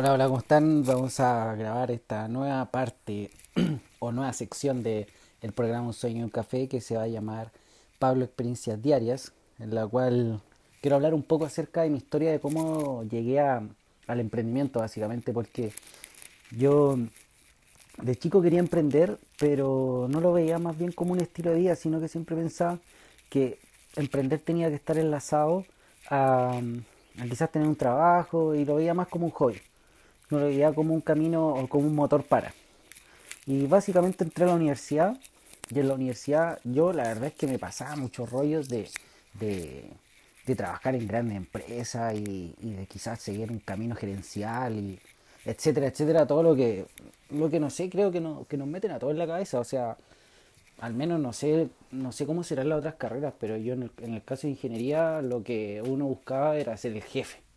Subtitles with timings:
[0.00, 0.84] Hola, hola, ¿cómo están?
[0.84, 3.32] Vamos a grabar esta nueva parte
[3.98, 5.08] o nueva sección de
[5.42, 7.50] el programa Un Sueño y un Café que se va a llamar
[7.98, 10.40] Pablo Experiencias Diarias, en la cual
[10.80, 13.74] quiero hablar un poco acerca de mi historia de cómo llegué al
[14.06, 15.72] emprendimiento, básicamente, porque
[16.52, 16.96] yo
[18.00, 21.74] de chico quería emprender, pero no lo veía más bien como un estilo de vida,
[21.74, 22.78] sino que siempre pensaba
[23.30, 23.58] que
[23.96, 25.64] emprender tenía que estar enlazado
[26.08, 26.60] a,
[27.18, 29.60] a quizás tener un trabajo y lo veía más como un hobby
[30.30, 32.54] no lo veía como un camino o como un motor para.
[33.46, 35.18] Y básicamente entré a la universidad
[35.70, 38.88] y en la universidad yo la verdad es que me pasaba muchos rollos de,
[39.34, 39.90] de,
[40.56, 44.98] trabajar en grandes empresas y, de quizás seguir un camino gerencial y
[45.44, 46.86] etcétera, etcétera, todo lo que,
[47.30, 49.60] lo que no sé, creo que, no, que nos meten a todos en la cabeza,
[49.60, 49.96] o sea,
[50.80, 53.90] al menos no sé, no sé cómo serán las otras carreras, pero yo en el,
[53.98, 57.47] en el caso de ingeniería lo que uno buscaba era ser el jefe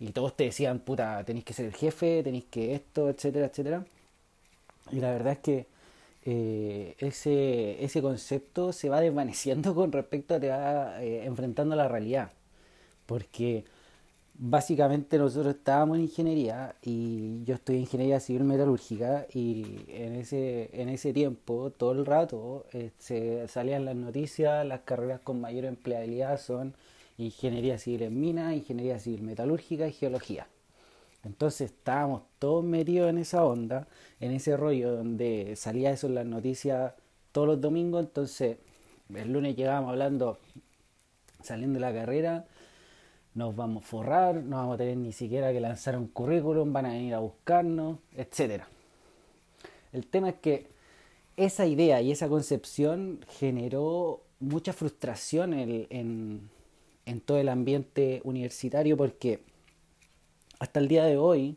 [0.00, 3.84] y todos te decían, puta, tenéis que ser el jefe, tenéis que esto, etcétera, etcétera.
[4.92, 5.66] Y la verdad es que
[6.24, 11.76] eh, ese, ese concepto se va desvaneciendo con respecto a te va eh, enfrentando a
[11.76, 12.30] la realidad.
[13.06, 13.64] Porque
[14.34, 20.70] básicamente nosotros estábamos en ingeniería y yo estoy en ingeniería civil metalúrgica y en ese,
[20.72, 25.66] en ese tiempo, todo el rato, eh, se salían las noticias, las carreras con mayor
[25.66, 26.74] empleabilidad son
[27.22, 30.46] ingeniería civil en minas, ingeniería civil metalúrgica y geología.
[31.24, 33.86] Entonces estábamos todos metidos en esa onda,
[34.20, 36.94] en ese rollo donde salía eso en las noticias
[37.32, 38.58] todos los domingos, entonces
[39.14, 40.38] el lunes llegábamos hablando,
[41.42, 42.46] saliendo de la carrera,
[43.34, 46.86] nos vamos a forrar, no vamos a tener ni siquiera que lanzar un currículum, van
[46.86, 48.64] a venir a buscarnos, etc.
[49.92, 50.66] El tema es que
[51.36, 56.50] esa idea y esa concepción generó mucha frustración en en
[57.20, 59.40] todo el ambiente universitario porque
[60.58, 61.56] hasta el día de hoy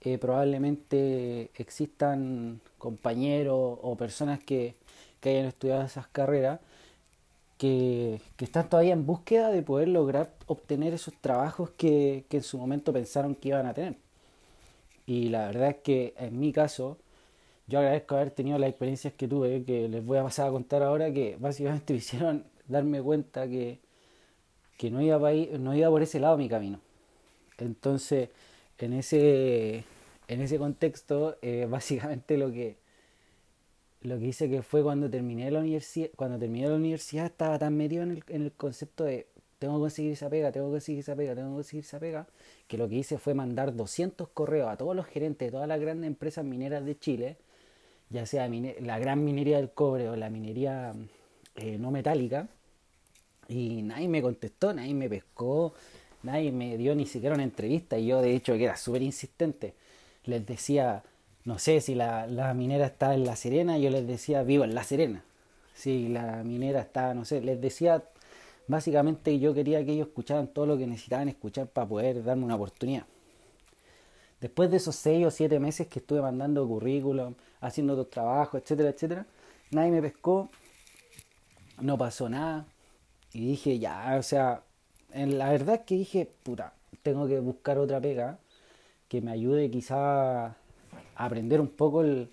[0.00, 4.74] eh, probablemente existan compañeros o personas que,
[5.22, 6.60] hayan estudiado esas carreras
[7.58, 12.58] que, están todavía en búsqueda de poder lograr obtener esos trabajos que, que en su
[12.58, 13.96] momento pensaron que iban a tener.
[15.06, 16.98] Y la verdad es que en mi caso,
[17.66, 20.82] yo agradezco haber tenido las experiencias que tuve, que les voy a pasar a contar
[20.82, 23.80] ahora, que básicamente me hicieron darme cuenta que
[24.76, 25.18] que no iba,
[25.58, 26.80] no iba por ese lado mi camino.
[27.58, 28.28] Entonces,
[28.78, 29.84] en ese,
[30.28, 32.76] en ese contexto, eh, básicamente lo que,
[34.02, 37.76] lo que hice que fue cuando terminé la universidad, cuando terminé la universidad estaba tan
[37.76, 39.26] metido en el, en el concepto de
[39.58, 42.26] tengo que conseguir esa pega, tengo que conseguir esa pega, tengo que conseguir esa pega,
[42.68, 45.80] que lo que hice fue mandar 200 correos a todos los gerentes de todas las
[45.80, 47.36] grandes empresas mineras de Chile,
[48.10, 50.92] ya sea la gran minería del cobre o la minería
[51.56, 52.48] eh, no metálica,
[53.48, 55.74] y nadie me contestó, nadie me pescó,
[56.22, 57.98] nadie me dio ni siquiera una entrevista.
[57.98, 59.74] Y yo, de hecho, que era súper insistente,
[60.24, 61.02] les decía,
[61.44, 64.74] no sé si la, la, minera está en La Serena, yo les decía, vivo en
[64.74, 65.22] La Serena.
[65.74, 68.02] Si la minera está, no sé, les decía,
[68.66, 72.56] básicamente yo quería que ellos escucharan todo lo que necesitaban escuchar para poder darme una
[72.56, 73.04] oportunidad.
[74.40, 78.90] Después de esos seis o siete meses que estuve mandando currículum, haciendo otros trabajos, etcétera,
[78.90, 79.26] etcétera,
[79.70, 80.50] nadie me pescó,
[81.80, 82.66] no pasó nada,
[83.36, 84.62] y dije, ya, o sea,
[85.14, 88.38] la verdad que dije, puta, tengo que buscar otra pega
[89.08, 90.56] que me ayude quizá a
[91.16, 92.30] aprender un poco el,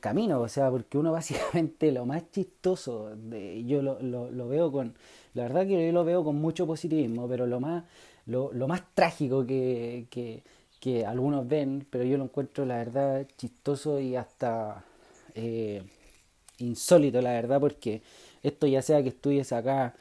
[0.00, 4.94] camino, o sea, porque uno básicamente lo más chistoso, de, yo lo, lo, veo con,
[5.34, 7.84] la verdad que yo lo veo con mucho positivismo, pero lo más,
[8.24, 10.42] lo, lo más trágico que, que,
[10.80, 14.82] que, algunos ven, pero yo lo encuentro la verdad chistoso y hasta
[15.34, 15.82] eh,
[16.56, 18.00] insólito, la verdad, porque
[18.42, 19.94] esto ya sea que estudies acá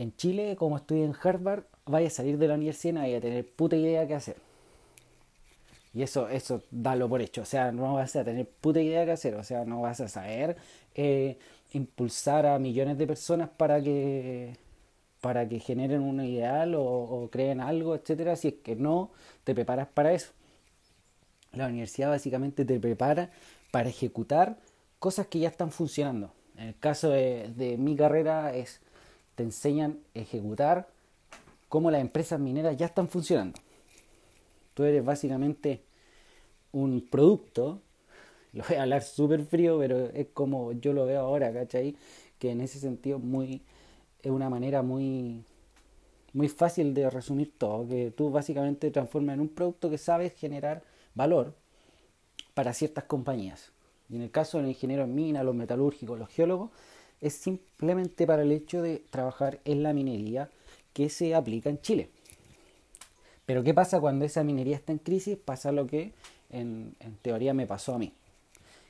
[0.00, 3.18] en Chile, como estudié en Harvard, vaya a salir de la universidad y no vaya
[3.18, 4.36] a tener puta idea qué hacer.
[5.92, 7.42] Y eso, eso dalo por hecho.
[7.42, 9.34] O sea, no vas a tener puta idea qué hacer.
[9.34, 10.56] O sea, no vas a saber
[10.94, 11.36] eh,
[11.74, 14.56] impulsar a millones de personas para que
[15.20, 19.10] para que generen un ideal o, creen algo, etcétera, si es que no
[19.44, 20.30] te preparas para eso.
[21.52, 23.28] La universidad básicamente te prepara
[23.70, 24.56] para ejecutar
[24.98, 26.32] cosas que ya están funcionando.
[26.56, 28.80] En el caso de mi carrera es
[29.40, 30.86] te enseñan a ejecutar
[31.70, 33.58] cómo las empresas mineras ya están funcionando.
[34.74, 35.80] Tú eres básicamente
[36.72, 37.80] un producto,
[38.52, 41.96] lo voy a hablar súper frío, pero es como yo lo veo ahora, ¿cachai?
[42.38, 43.62] Que en ese sentido muy,
[44.20, 45.42] es una manera muy,
[46.34, 50.34] muy fácil de resumir todo, que tú básicamente te transformas en un producto que sabes
[50.34, 50.82] generar
[51.14, 51.54] valor
[52.52, 53.72] para ciertas compañías.
[54.10, 56.68] Y en el caso del ingeniero en mina, los metalúrgicos, los geólogos,
[57.20, 60.50] es simplemente para el hecho de trabajar en la minería
[60.92, 62.10] que se aplica en Chile.
[63.46, 65.36] Pero ¿qué pasa cuando esa minería está en crisis?
[65.36, 66.12] Pasa lo que
[66.50, 68.12] en, teoría me pasó a mí.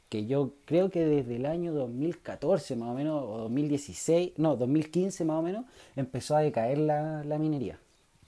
[0.09, 5.25] Que yo creo que desde el año 2014 más o menos, o 2016, no, 2015
[5.25, 5.65] más o menos,
[5.97, 7.79] empezó a decaer la, la minería.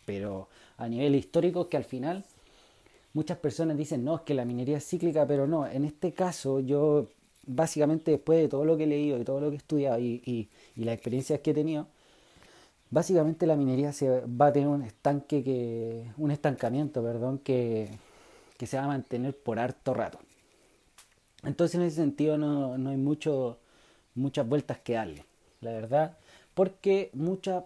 [0.04, 0.48] Pero
[0.78, 2.24] a nivel histórico que al final
[3.12, 6.60] muchas personas dicen, no, es que la minería es cíclica, pero no, en este caso
[6.60, 7.08] yo
[7.46, 10.22] básicamente después de todo lo que he leído y todo lo que he estudiado y,
[10.24, 11.86] y, y las experiencias que he tenido,
[12.90, 17.90] básicamente la minería se va a tener un estanque que un estancamiento perdón que,
[18.58, 20.18] que se va a mantener por harto rato.
[21.42, 23.58] Entonces en ese sentido no, hay mucho
[24.14, 25.24] muchas vueltas que darle
[25.62, 26.18] la verdad
[26.54, 27.64] porque muchas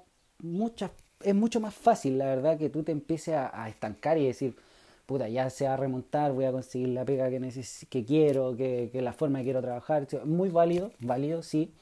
[1.21, 4.57] es mucho más fácil la verdad que tú te empieces a, estancar y decir
[5.07, 7.41] puta ya se va a remontar voy a conseguir la pega que
[7.89, 11.73] que quiero que, que la forma que quiero trabajar muy válido válido sí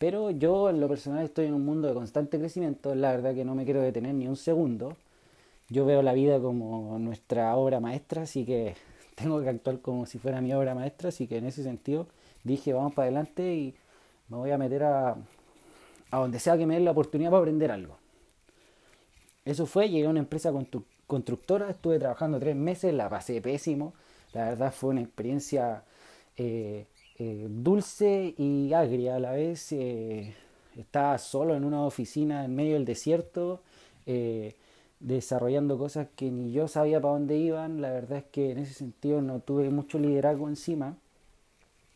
[0.00, 3.44] pero yo en lo personal estoy en un mundo de constante crecimiento, la verdad que
[3.44, 4.96] no me quiero detener ni un segundo.
[5.68, 8.76] Yo veo la vida como nuestra obra maestra, así que
[9.14, 12.06] tengo que actuar como si fuera mi obra maestra, así que en ese sentido
[12.44, 13.74] dije vamos para adelante y
[14.30, 15.16] me voy a meter a,
[16.10, 17.98] a donde sea que me den la oportunidad para aprender algo.
[19.44, 20.50] Eso fue, llegué a una empresa
[21.10, 23.94] constructora, estuve trabajando tres meses, la pasé pésimo,
[24.32, 25.82] la verdad fue una experiencia
[26.36, 26.86] eh,
[27.18, 29.72] eh, dulce y agria a la vez.
[29.72, 30.36] Eh,
[30.76, 33.60] estaba solo en una oficina en medio del desierto,
[35.00, 37.80] desarrollando cosas que ni yo sabía para dónde iban.
[37.80, 40.96] La verdad es que en ese sentido no tuve mucho liderazgo encima.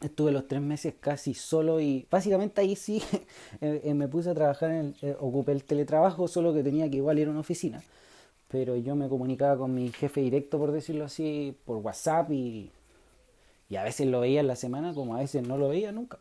[0.01, 3.01] Estuve los tres meses casi solo y básicamente ahí sí
[3.61, 7.31] me puse a trabajar, en ocupé el teletrabajo, solo que tenía que igual ir a
[7.31, 7.83] una oficina.
[8.55, 12.71] Pero yo me comunicaba con mi jefe directo, por decirlo así, por WhatsApp y
[13.77, 16.19] a veces lo veía en la semana como a veces no lo veía nunca.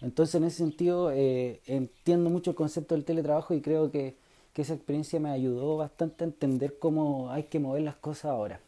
[0.00, 4.14] Entonces en ese sentido eh, entiendo mucho el concepto del teletrabajo y creo que,
[4.52, 8.60] que, esa experiencia me ayudó bastante a entender cómo hay que mover las cosas ahora.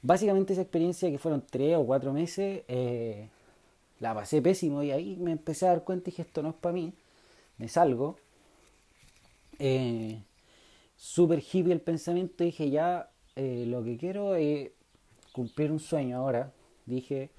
[0.00, 3.30] Básicamente esa experiencia que fueron tres o cuatro meses, eh,
[3.98, 6.54] la pasé pésimo y ahí me empecé a dar cuenta y dije esto no es
[6.54, 6.92] para mí,
[7.58, 8.14] me salgo.
[9.58, 10.20] Eh,
[11.02, 14.70] Súper hippie el pensamiento, dije ya lo que quiero es
[15.32, 16.52] cumplir un sueño ahora,
[16.86, 17.30] dije,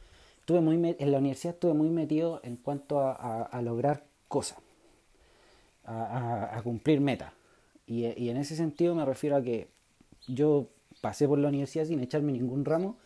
[0.42, 4.58] estuve muy en la universidad estuve muy metido en cuanto a, lograr cosas,
[5.86, 7.32] a, cumplir metas.
[7.88, 9.70] Y, en ese sentido me refiero a que
[10.28, 10.68] yo
[11.00, 12.98] pasé por la universidad sin echarme ningún ramo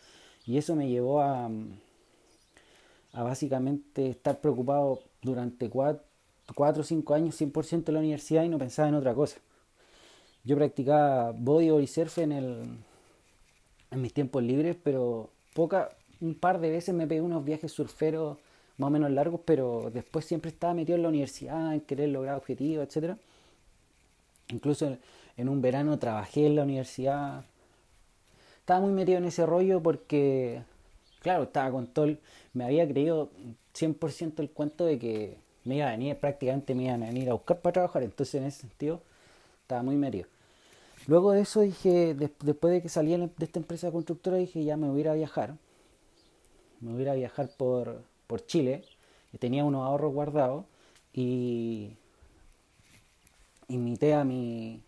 [0.44, 1.48] y eso me llevó a,
[3.12, 6.02] a básicamente estar preocupado durante cuatro,
[6.56, 9.38] cuatro o cinco años 100% en la universidad y no pensaba en otra cosa.
[10.48, 12.62] Yo practicaba bodyboard y surf en el,
[13.90, 15.90] en mis tiempos libres, pero poca,
[16.22, 18.38] un par de veces me pegué unos viajes surferos
[18.78, 22.36] más o menos largos, pero después siempre estaba metido en la universidad, en querer lograr
[22.36, 23.18] objetivos, etc.
[24.48, 24.96] Incluso
[25.36, 27.44] en un verano trabajé en la universidad.
[28.60, 30.62] Estaba muy metido en ese rollo porque,
[31.20, 32.06] claro, estaba con todo
[32.54, 33.28] Me había creído
[33.74, 37.34] 100% el cuento de que me iba a venir, prácticamente me iban a venir a
[37.34, 39.02] buscar para trabajar, entonces en ese sentido
[39.60, 40.26] estaba muy metido.
[41.08, 44.88] Luego de eso dije, después de que salí de esta empresa constructora, dije ya me
[44.88, 45.56] voy a ir a viajar.
[46.82, 48.84] Me voy a ir a viajar por, por Chile.
[49.38, 50.66] Tenía unos ahorros guardados
[51.14, 51.92] y
[53.68, 54.82] invité a mi,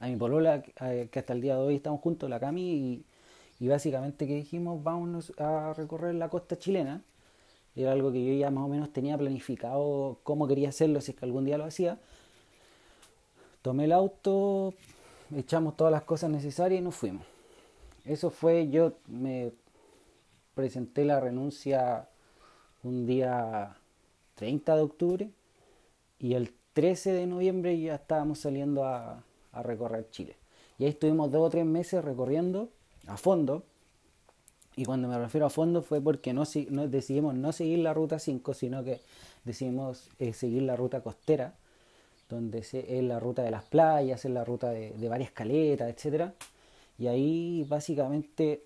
[0.00, 3.04] a mi polola, que hasta el día de hoy estamos juntos, la Cami, y,
[3.60, 7.02] y básicamente que dijimos, vámonos a recorrer la costa chilena.
[7.76, 11.18] Era algo que yo ya más o menos tenía planificado cómo quería hacerlo, si es
[11.18, 11.98] que algún día lo hacía.
[13.60, 14.72] Tomé el auto,
[15.34, 17.24] echamos todas las cosas necesarias y nos fuimos.
[18.04, 19.52] Eso fue, yo me
[20.54, 22.08] presenté la renuncia
[22.82, 23.76] un día
[24.36, 25.30] 30 de octubre
[26.18, 30.36] y el 13 de noviembre ya estábamos saliendo a, a recorrer Chile.
[30.78, 32.70] Y ahí estuvimos dos o tres meses recorriendo
[33.06, 33.64] a fondo.
[34.76, 38.18] Y cuando me refiero a fondo fue porque no, no decidimos no seguir la ruta
[38.18, 39.00] 5, sino que
[39.44, 41.54] decidimos eh, seguir la ruta costera
[42.28, 46.32] donde es la ruta de las playas, es la ruta de, varias caletas, etc.
[46.98, 48.62] Y ahí básicamente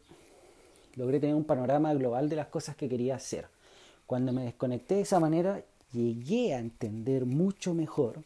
[0.96, 3.46] logré tener un panorama global de las cosas que quería hacer.
[4.06, 8.22] Cuando me desconecté de esa manera, llegué a entender mucho mejor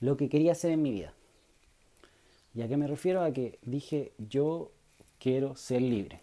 [0.00, 1.12] lo que quería hacer en mi vida.
[2.54, 3.22] ¿Y a qué me refiero?
[3.22, 4.70] A que dije, yo
[5.18, 6.20] quiero ser libre.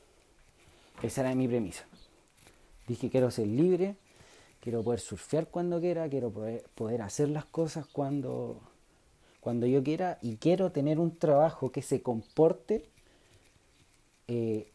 [1.03, 1.85] Esa era mi premisa.
[2.87, 3.95] Dije, quiero ser libre,
[4.65, 8.59] quiero poder surfear cuando quiera, quiero poder, hacer las cosas cuando,
[9.39, 12.83] cuando yo quiera y quiero tener un trabajo que se comporte,
[14.27, 14.67] eh,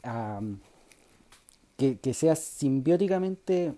[1.77, 3.75] que, sea simbióticamente,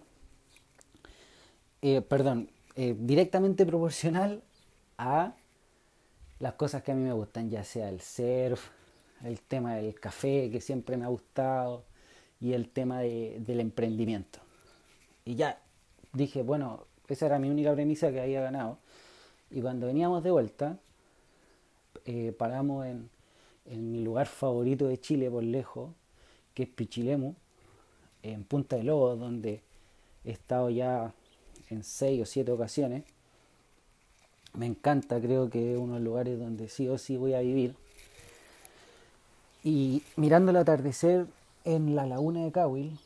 [1.81, 4.43] eh, perdón, eh, directamente proporcional
[4.99, 5.33] a
[6.41, 8.69] las cosas que a mí me gustan, ya sea el surf,
[9.25, 11.85] el tema del café que siempre me ha gustado
[12.39, 14.41] y el tema del emprendimiento.
[15.25, 15.63] Y ya
[16.13, 18.79] dije, bueno, esa era mi única premisa que había ganado.
[19.51, 20.79] Y cuando veníamos de vuelta,
[22.07, 23.11] eh, paramos en,
[23.67, 25.91] en, mi lugar favorito de Chile por lejos,
[26.55, 27.35] que es Pichilemu,
[28.23, 29.63] en Punta de Lobos, donde
[30.25, 31.13] he estado ya
[31.71, 33.05] en seis o siete ocasiones.
[34.55, 37.41] Me encanta, creo que es uno de los lugares donde sí o sí voy a
[37.41, 37.75] vivir.
[39.65, 41.27] Y mirando el atardecer
[41.65, 42.99] en la laguna de Cahuil,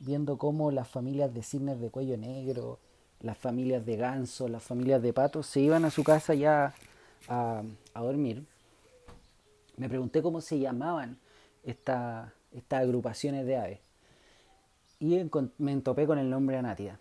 [0.00, 2.78] viendo cómo las familias de cisnes de cuello negro,
[3.20, 6.74] las familias de ganso, las familias de patos se iban a su casa ya
[7.28, 7.62] a,
[7.94, 8.44] dormir,
[9.76, 11.18] me pregunté cómo se llamaban
[11.62, 12.32] estas
[12.70, 13.78] agrupaciones de aves.
[14.98, 15.18] Y
[15.58, 16.98] me entopé con el nombre Anátida.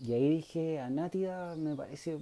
[0.00, 2.18] Y ahí dije, Anátida me parece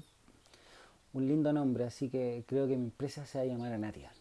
[1.13, 4.13] un lindo nombre, así que creo que mi empresa se va a llamar Anátida.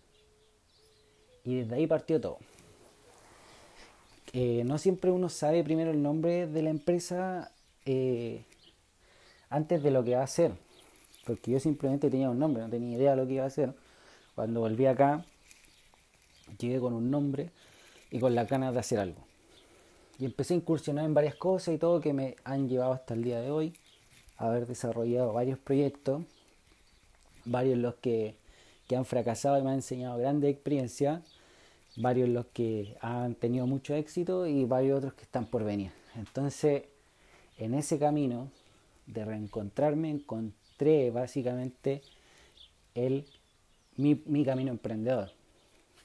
[1.43, 2.39] Y desde ahí partió todo.
[4.39, 7.51] Eh, no siempre uno sabe primero el nombre de la empresa
[7.85, 8.45] eh,
[9.49, 10.51] antes de lo que va a hacer.
[11.25, 13.73] Porque yo simplemente tenía un nombre, no tenía idea de lo que iba a hacer.
[14.35, 15.25] Cuando volví acá,
[16.59, 17.49] llegué con un nombre
[18.11, 19.25] y con las ganas de hacer algo.
[20.19, 23.23] Y empecé a incursionar en varias cosas y todo que me han llevado hasta el
[23.23, 23.73] día de hoy
[24.37, 26.21] a haber desarrollado varios proyectos,
[27.43, 28.35] varios los que,
[28.87, 31.23] que han fracasado y me han enseñado grandes experiencias
[31.97, 35.91] varios los que han tenido mucho éxito y varios otros que están por venir.
[36.15, 36.83] Entonces,
[37.57, 38.49] en ese camino
[39.07, 42.01] de reencontrarme, encontré básicamente
[42.93, 43.25] el,
[43.97, 45.31] mi, mi camino emprendedor,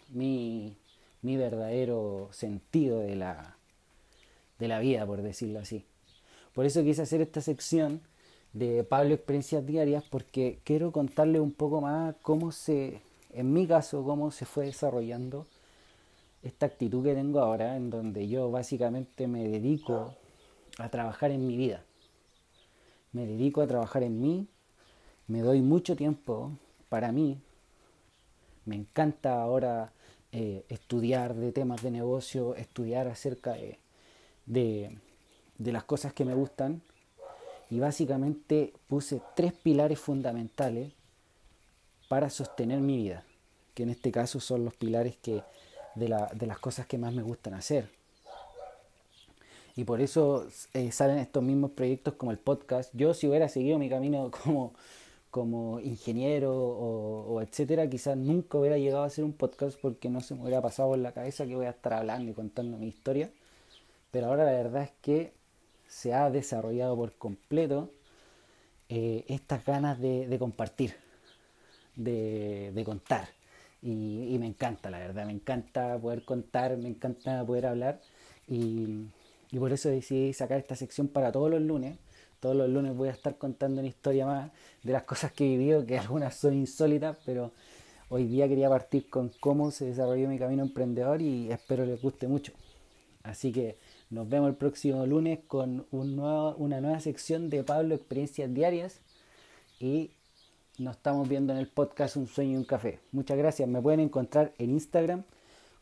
[0.09, 0.77] mi,
[1.21, 3.57] mi, verdadero sentido de la,
[4.59, 5.85] de la vida, por decirlo así.
[6.55, 8.01] Por eso quise hacer esta sección
[8.55, 13.01] de Pablo Experiencias Diarias, porque quiero contarle un poco más cómo se,
[13.33, 15.47] en mi caso, cómo se fue desarrollando
[16.43, 20.15] esta actitud que tengo ahora, en donde yo básicamente me dedico
[20.79, 21.85] a trabajar en mi vida.
[23.13, 24.49] Me dedico a trabajar en mí,
[25.29, 26.53] me doy mucho tiempo
[26.89, 27.39] para mí.
[28.65, 29.93] Me encanta ahora
[30.33, 33.79] eh, estudiar de temas de negocio, estudiar acerca de,
[34.47, 34.99] de,
[35.59, 36.83] de las cosas que me gustan.
[37.71, 40.93] Y básicamente puse tres pilares fundamentales
[42.09, 43.25] para sostener mi vida,
[43.75, 45.43] que en este caso son los pilares que
[45.95, 47.89] de, la, las cosas que más me gustan hacer.
[49.75, 52.91] Y por eso eh, salen estos mismos proyectos como el podcast.
[52.95, 54.75] Yo si hubiera seguido mi camino como,
[55.31, 60.35] como ingeniero o, etcétera, quizás nunca hubiera llegado a hacer un podcast porque no se
[60.35, 63.31] me hubiera pasado por la cabeza que voy a estar hablando y contando mi historia.
[64.11, 65.33] Pero ahora la verdad es que
[65.89, 67.91] se ha desarrollado por completo
[68.89, 70.95] eh, estas ganas de, compartir,
[71.97, 73.29] de contar.
[73.83, 78.01] Y, me encanta, la verdad, me encanta poder contar, me encanta poder hablar
[78.49, 79.09] y,
[79.59, 81.99] por eso decidí sacar esta sección para todos los lunes.
[82.41, 84.51] Todos los lunes voy a estar contando una historia más
[84.83, 87.53] de las cosas que he vivido, que algunas son insólitas, pero
[88.09, 92.29] hoy día quería partir con cómo se desarrolló mi camino emprendedor y espero les guste
[92.29, 92.53] mucho.
[93.23, 93.77] Así que
[94.11, 99.01] nos vemos el próximo lunes con una nueva sección de Pablo Experiencias Diarias
[99.79, 100.11] y
[100.79, 103.01] nos estamos viendo en el podcast Un Sueño y un Café.
[103.13, 103.69] Muchas gracias.
[103.69, 105.25] Me pueden encontrar en Instagram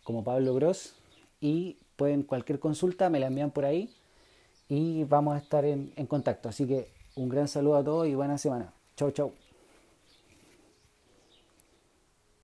[0.03, 0.95] como Pablo Gross
[1.41, 3.91] y pueden cualquier consulta, me la envían por ahí
[4.69, 6.49] y vamos a estar en, contacto.
[6.49, 8.73] Así que un gran saludo a todos y buena semana.
[8.97, 9.40] Chau, chau.